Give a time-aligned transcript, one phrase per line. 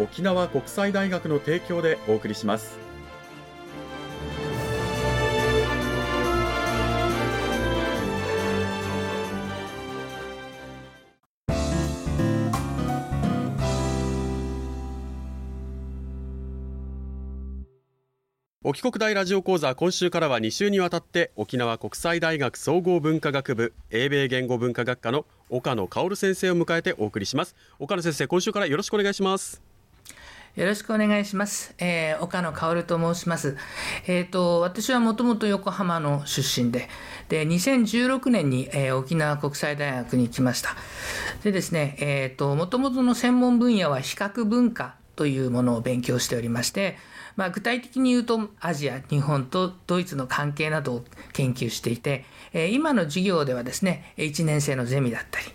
[0.00, 2.78] 沖縄国際大学の提供でお送りします。
[18.62, 27.56] 沖国大ラジオ講座今週からは2週にわたって沖縄国際大学総合文化学部英米言語文化学科の岡野薫先生を迎えてお送りします。
[27.78, 29.69] 岡野先生今週からよろしくお願いします。
[30.56, 31.74] よろしくお願いします。
[31.78, 33.56] えー、岡野薫と申します。
[34.08, 36.88] えっ、ー、と、私はもともと横浜の出身で、
[37.28, 40.70] で、2016年に、えー、沖縄国際大学に来ました。
[41.44, 46.96] でですね、えっ、ー、と、もともとの専門分野は比較文化というものを勉強しておりまして、
[47.36, 55.46] まあ、具体的に言うとアジア、日本とドイツの関係などを研究していて、え今の授業ではですね、1年生のゼミだったり、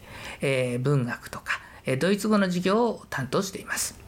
[0.42, 1.60] え文学とか、
[2.00, 4.05] ドイツ語の授業を担当しています。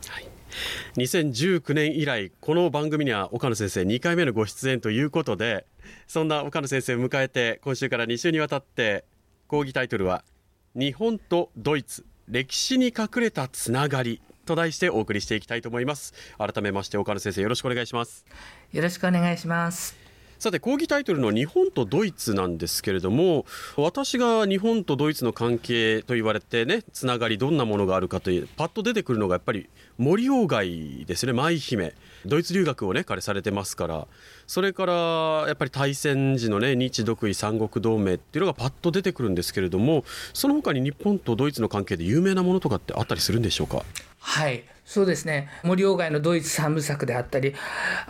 [0.95, 5.65] 2019年以来この番組には岡野先生2回目のご出演ということで
[6.07, 9.05] そんな岡野先生を迎えて今週から2週にわたって
[9.47, 10.23] 講義タイトルは
[10.75, 16.13] 「日本とドイツ歴史に隠れたつながり」と題してお送りしていきたいと思います。
[16.37, 18.25] 改めまして岡野先生よろしくお願いします。
[18.71, 20.06] よろしくお願いします。
[20.39, 29.67] さて講義タイトルの日本とドイツなんですけれども私が日本とドイツの関係と言われてねつながりどんなものがあるかというパッと出てくるのがやっぱり
[29.97, 31.93] 森鴎外ですね舞姫。
[32.25, 34.07] ドイツ留学をね彼されてますから。
[34.47, 34.93] それから
[35.47, 43.83] やっぱり大戦時のね日独伊三国同盟っていうのがパッと出てくるんですけれどもその他に日本とドイツの関係で有名なものとかってあったりするんでしょうか？
[44.27, 44.65] はい。
[44.83, 45.49] そうですね。
[45.63, 47.53] 森鴎外のドイツ三部作であったり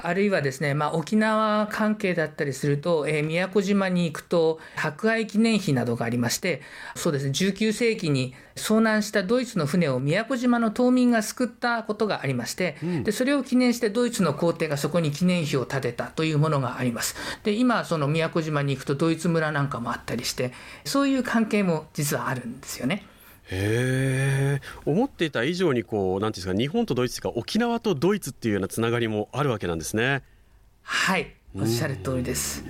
[0.02, 6.62] あるいはですね、まあ、沖縄関係だったりすると、えー、宮古島に行くと博愛記念碑などがありまして
[6.96, 7.32] そうですね。
[7.32, 17.16] 19世紀に遭難したドイツの船を宮古島の島民が救ったことがありまして、うん、でそれを記念してドイツの皇帝がそこに記念碑を建てたというものがあります。
[17.44, 20.52] で今その宮古島に行くとドイツ村なんかもあったりして
[20.84, 23.06] そういう関係も実はあるんですよね。
[23.50, 30.24] へえ思っていた以上にこうなんていうんですか日本とドイツか沖縄とドイツっていうようなつながりもあるわけなんですね。
[30.82, 32.64] はいおっしゃる通りです。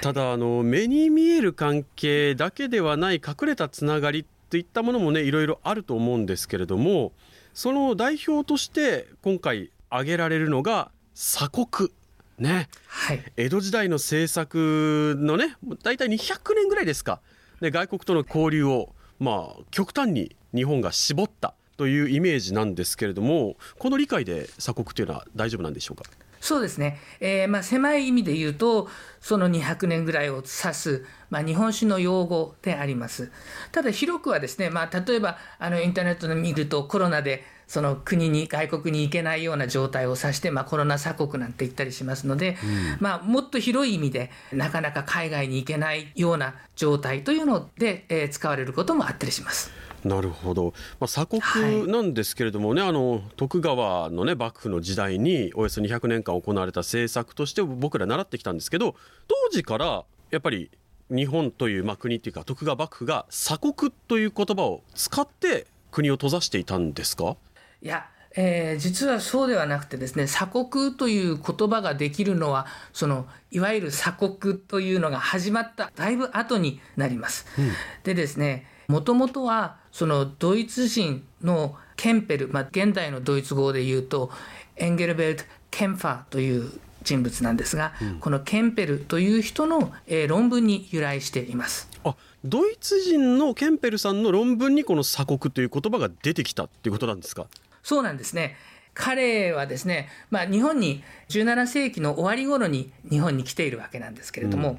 [0.00, 7.12] ただあの目に見える関係だけではない隠れたつながりといったものもねいろいろあると思うんですけれども
[7.52, 11.90] その代表として今回挙げられるのが鎖国。
[12.38, 17.20] ね、はい、江戸時代の政策のね大体200年ぐらいですか。
[17.60, 26.08] で外国との交流をまあ、極端に日本が絞ったというイメージなんですけれどもこの理解で鎖国というのは大丈夫なんでしょうか？
[26.40, 28.88] そうですね、えーまあ、狭い意味で言うと、
[29.20, 33.32] その200年ぐらいを指す、まあ、日本史の用語であります。
[33.72, 49.70] ただ、広くはですね、まあ、例えばあのインターネットで見ると、コロナでその国に、外国に行けないような状態を指して、まあ、コロナ鎖国なんて言ったりしますので、うん、まあ、もっと広い意味で、なかなか海外に行けないような状態というので、えー、使われることもあったりします。
[50.04, 58.94] なるほど、まあ、鎖国なんですけれどもね、はい、あの徳川の、ね、幕府の時代におよそ200年間行われた政策として僕ら習ってきたんですけど
[59.26, 60.70] 当時からやっぱり
[61.10, 67.36] 日本という、まあ、国っていうか徳川幕府が鎖国という言葉を使って国を閉ざしていたんですか？
[67.82, 77.46] いやえー、実はそうではなくてですね鎖国という言葉ができるのはそのいわゆる鎖国というのが始まっただいぶ後になります。
[77.58, 77.70] うん、
[78.04, 84.30] でですねもともとはそのドイツ人のケンペル、まあ、現代のドイツ語で言うと
[84.76, 86.70] エンゲルベルト・ケンファーという
[87.02, 91.88] 人物なんですが、うん、このケンペルという人の、えー、論文に由来しています。
[92.04, 92.14] あ
[92.44, 97.46] ドイツ人のケンペルさんの論文にこの鎖国という言葉が出てきたっていうことなんですか？
[97.88, 98.54] そうなんですね。
[98.92, 104.78] 彼はですね、まあ、日本に17世紀の終わり頃に日本に来ているわけなんですけれども、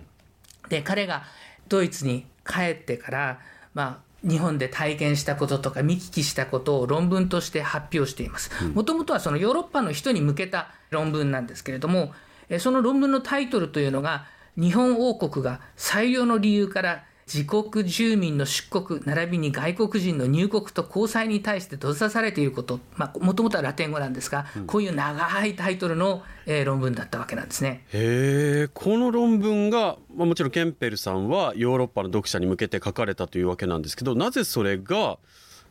[0.63, 1.23] うん、で彼が
[1.69, 3.39] ドイツに帰ってから、
[3.73, 8.51] まあ、日本で体験したこととか見聞きしたことを論文として発表しています。
[8.75, 12.13] もともとはそのヨーロッパの人に向けた論文なんですけれども、
[12.59, 22.79] その論文のタイトルというのが、日本王国が採用の理由から自国住民の出国並びに外国人の入国と交際に対して閉ざされていること
[23.19, 27.85] もともとはラテン語なんですが、うん、こういう長いタイトルの、えー、論文だったわけなんですね。
[27.93, 35.19] へこの論文が、まあ、もちろんケンペルさんはヨーロッパの読者に向けて書かれたというわけなんですけどなぜそれが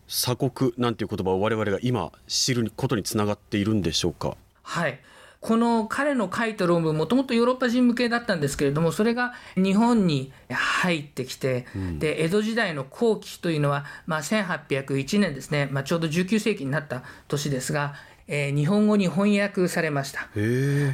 [0.06, 4.36] 鎖国なんていう言葉を我々が今知ることにつながっているんでしょうか？
[4.62, 5.00] はい
[5.40, 17.94] この彼の書いた論文もともとヨーロッパ人向けだったんですけれどもそれが日本に入ってきて、うん、で江戸時代の後期というのは、まあ、1801年ですね、まあ、ちょうど19世紀になった年ですが、
[18.26, 20.28] えー、日本語に翻訳されました。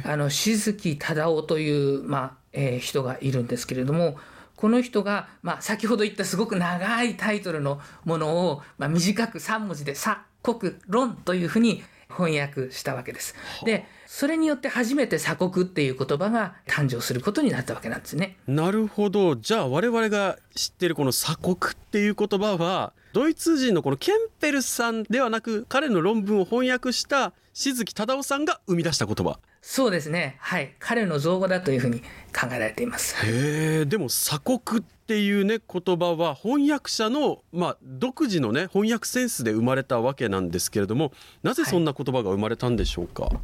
[0.03, 4.17] あの静木忠夫という、まあえー、人がいるんですけれども
[4.55, 13.35] この人が、まあ、先ほど言ったすごく長いタイトルのものを、まあ、短く3文字で「さ」「国」「論」というふうに翻訳したわけです。
[13.63, 18.37] でそれによって初めて鎖国っていう言葉が誕生することになったわけなんですね。
[18.47, 19.35] なるほど。
[19.35, 29.39] じゃあ我々が知ってるこの鎖国っていう言葉はドイツ人のこのケンペルさんではなく彼の論文を翻訳した静木忠夫さんが生み出した言葉。
[29.61, 30.35] そうですね。
[30.39, 30.75] はい。
[30.79, 33.15] 彼の造語だというふうに考えられています。
[33.25, 41.11] へえでも鎖国っていうね言葉は翻訳者の、まあ、独自のね翻訳センスで生まれたわけなんですけれども
[41.43, 43.37] なぜそんな言葉が生まれたんでしょうか、はい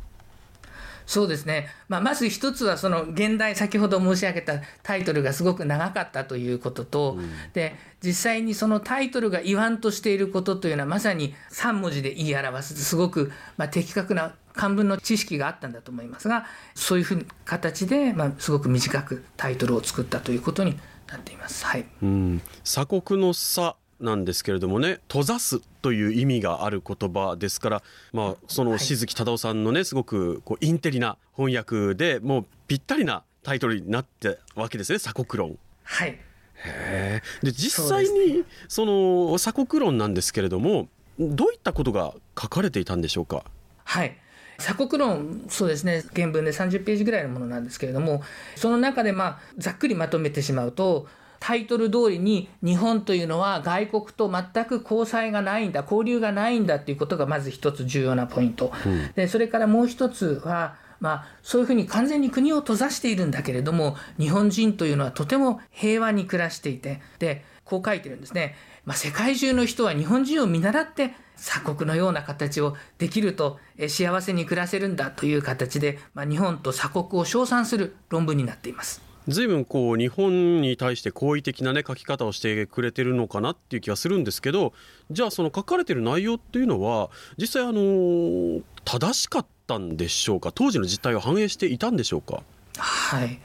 [1.08, 20.78] そうですね、まあ、まず一つはその現代先ほど申し上げたタイトルがすごく長かったということと、うん、で実際にそのタイトルが言わんとしていることというのはまさに3文字で言い表すすごくまあ的確な漢文の知識があったんだと思いますがそういうふうな形で、まあ、すごく短くタイトルを作ったということに
[21.12, 21.66] なっています。
[21.66, 22.42] はい、うん。
[22.63, 35.60] 鎖国の差なんですけれどもね閉ざすという意味がある言葉ですから、まあ、その静木忠夫さんのねすごくこうインテリな翻訳でもうぴったりなタイトルになったわけですね鎖国論。
[35.84, 36.18] はい。
[36.63, 43.44] へで実際にその鎖国論なんですけれどもどういったことが書かれていたんでしょうか？
[43.84, 44.18] はい
[44.57, 48.21] 鎖国論、そうですね、原文で30ページぐらいのものなんですけれども、
[48.56, 51.07] その中で、まあ、ざっくりまとめてしまうと、
[51.39, 68.56] タイトル通りに日本というのは外国と全く交際がないんだ交流がないんだっていうことがまず一つ重要なポイント、うん、でそれからもう一つはまあ、そういうふうに完全に国を閉ざしているんだけれども日本人というのはとても平和に暮らしていてでこう書いてるんですね、
[68.86, 73.60] まあ、世界中の人は日本人を見習って鎖国のような形をできると
[73.90, 79.02] 幸せに暮らせるんだという形で、まあ、日本と鎖国を称賛する論文になっています。
[79.28, 84.74] 随分こう日本に対して好意的なね書き方をしてくれてるのかなっていう気がするんですけど
[85.12, 90.52] じゃあその書かれてる内容っていうのは実際あの正しかったんでしょうか？
[90.52, 92.42] 当時の実態を反映していたんでしょうか？
[92.78, 93.40] はい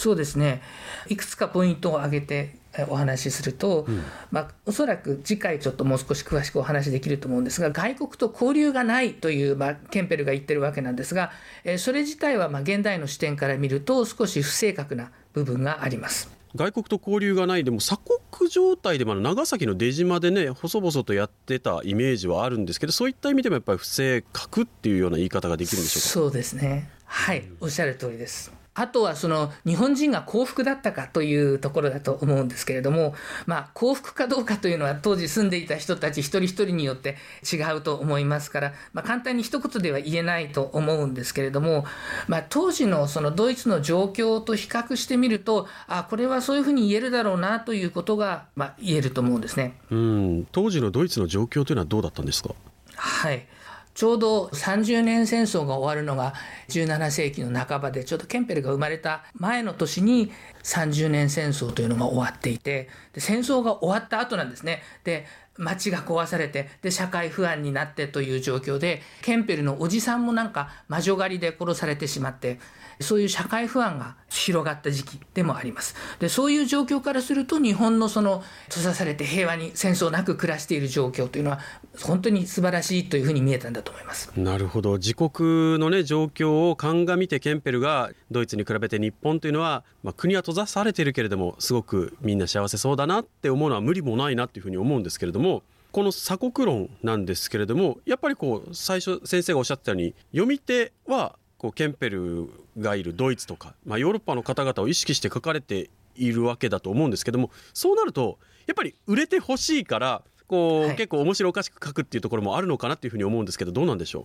[0.00, 0.62] そうですね。
[1.08, 2.56] いくつかポイントを挙げて
[2.88, 11.32] お話しすると、うん、まあ、おそらく次回ちょっともう少し詳しくお話できると思うんですが外国と交流がないという、まあ、ケンペルが言ってるわけなんですが、
[11.64, 16.30] えー、それ自体はまあ現代の視点から見ると少し不正確な部分があります。
[16.56, 26.08] 外国と交流がないでも鎖国状態でも長崎の出島でね細々とやってたイメージはあるんですけどそういった意味でもやっぱり不正確っていうような言い方ができるんでしょうか？
[26.08, 26.88] そうですね。
[27.04, 27.44] はい。
[27.60, 37.18] おっしゃる通りですあとはその日本人が幸福だったかというところだと思うんですけれども、まあ、幸福かどうかというのは当時住んでいた人たち一人一人によって
[37.52, 41.84] 違うと思いますから、まあ、簡単に一言では言えないと思うんですけれども、
[42.26, 49.78] まあ、当時のそのドイツの状況と比較してみるとあこれはそういうふうに言えるだろうなということが、まあ、言えると思うんですね。
[49.90, 50.46] うん。
[50.52, 52.54] 当時のドイツの状況というのはどうだったんですか？
[52.96, 53.46] はい
[53.94, 56.34] ちょうど30年戦争が終わるのが
[56.68, 60.30] 17世紀の半ばでちょうどケンペルが生まれた前の年に
[60.62, 64.82] 30年戦争というのが終わっていてで戦争が終わった後なんですね。
[65.04, 65.26] で
[65.58, 72.58] 街が壊されてで社会不安になってという状況でケンペルのおじさんもなんか魔女狩りで殺されてしまって
[73.00, 75.94] そういう社会不安が広がった時期でもあります。
[76.18, 81.60] でそういう状況からすると日本のその閉ざされて平和に戦争なく暮らしている状況というのは
[82.02, 84.30] 本当に素晴らしいというふうに見えたんだと思います。
[84.36, 102.48] なるほど自国のね状況を鑑みてケンペルがドイツに比べて日本というのは、まあ、国は閉ざされているけれどもすごくみんな幸せそうだなって思うのは無理もないなっていうふうに思うんですけれどもこの鎖国論なんですけれどもやっぱりこう最初先生がおっしゃったように読み手はこうケンペル
[102.78, 114.24] がいるドイツとか、まあ、ヨーロッパの方々を意識して書かれているわけだと思うんですけどもそうなるとやっぱり売れてほしいからこう、はい、結構面白おかしく書くっていうところもあるのかなっていうふうに思うんですけどどうなんでしょう？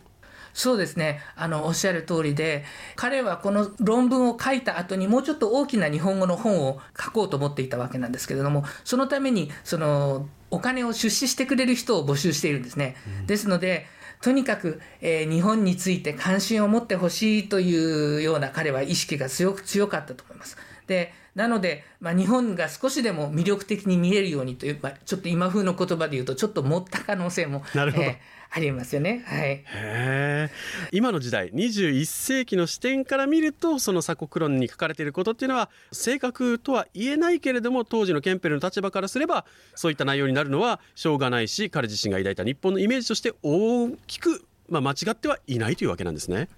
[0.53, 1.19] そうですね。
[1.35, 2.63] あのおっしゃる通りで
[2.95, 12.95] 彼はこの論文を書いた後にもうちょっと大きな日本語の本を書こうと思っていたわけなんですけれどもそのためにそのお金を出資してくれる人を募集しているんですね。
[13.19, 13.87] うん、ですので
[14.21, 20.57] とにかく、えー、日本について関心を持ってほしいというような彼は意識が強く強かったと思います。
[20.87, 29.23] でなので、まあ、日本が少しでも魅力的に見えるようにという、まあ、ちょっと今風の言葉で言うとちょっと持った可能性も、なるほど、えーありますよね。
[29.25, 29.63] はい。
[29.65, 30.49] へ
[30.91, 46.49] 今の時代21世紀の視点から見るとその鎖国論に書かれていることっていうのは正確とは言えないけれども当時のケンペルの立場からすればそういった内容になるのはしょうがないし彼自身が抱いた日本のイメージとして大きく、まあ、間違ってはいないというわけなんですね。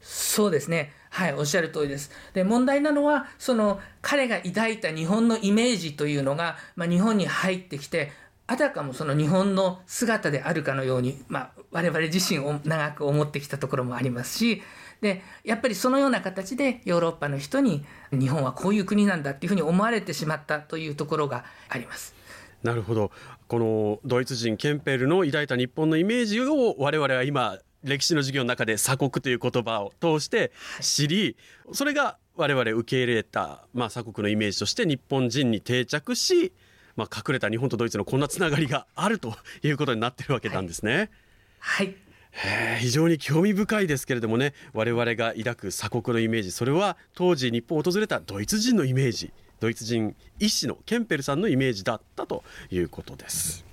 [0.00, 0.92] そうですね。
[1.10, 2.10] はい、おっしゃる通りです。
[2.34, 8.12] で、問題なのは、その彼が抱いた日本のイメージというのが、まあ、日本に入ってきて、
[8.48, 14.62] あたかもその日本の姿であるかのように、まあ、我々自身を長く思ってきたところもありますし
[15.00, 22.14] でやっぱりそのような形でヨーロッパの人に日本はこういう国なんだっていうふうに思われてしまったというところがあります。
[22.62, 23.10] なるほど
[23.48, 30.50] このドイツ人ケンペルの抱いた日本のイメージを我々は今歴史の授業の中で鎖国という言葉を通して
[30.80, 31.36] 知り、
[31.72, 36.52] それが我々受け入れた、まあ、鎖国のイメージとして日本人に定着し
[36.96, 41.10] まあ、隠れた日本とドイツのこんなつながりがあるということになってるわけなんですね。
[41.58, 41.94] はい、
[42.32, 42.80] はい。
[42.80, 53.64] 非常に興味深いですけれどもね我々が抱く鎖国のイメージそれは当時日本を訪れたドイツ人のイメージドイツ人医師のケンペルさんのイメージだったということです。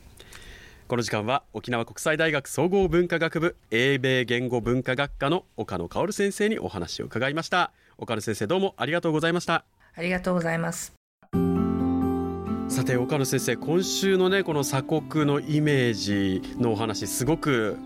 [0.87, 7.71] この時間は沖縄国際大学総合文化学部英米言語文化学科の岡野薫先生にお話を伺いました。
[7.97, 9.65] 岡野先生どうもありがとうございました。
[9.95, 11.02] ありがとうございます
[12.73, 17.77] さて岡野先生今週のねこの鎖国のイメージのお話すごく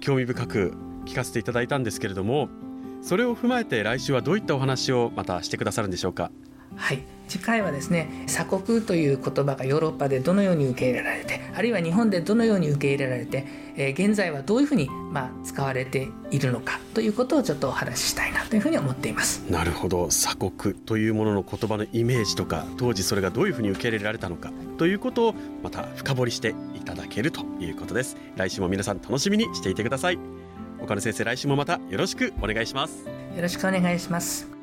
[0.00, 0.74] 興味深く
[1.04, 2.48] 聞かせていただいたんですけれども
[3.02, 6.30] それを踏まえて来週はどういったお話をまたしてくださるんでしょうか？
[6.76, 7.02] はい。
[7.28, 19.40] 次回はですね鎖国という言葉がヨーロッパでどのように受け入れられてあるいは日本でどのように受け入れられて、えー、現在はどういうふうに、まあ、使われているのかということをちょっとお話ししたいなというふうに思っています。
[19.50, 20.08] なるほど。
[20.08, 28.16] 鎖国というものの言葉のイメージとか当時それがどういうふうに受け入れられたのかということをまた深掘りしていただけるということです。
[28.36, 30.18] 来週も皆さん楽しみにしていてください。
[30.80, 33.04] 岡野先生来週もまたよろしくお願いします。
[33.36, 34.55] よろしくお願いします